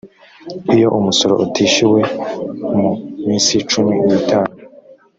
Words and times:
iyo 0.75 0.87
umusoro 0.97 1.33
utishyuwe 1.45 2.01
mu 2.77 2.89
minsi 3.25 3.53
cumi 3.69 3.95
n 4.07 4.09
itanu 4.19 4.53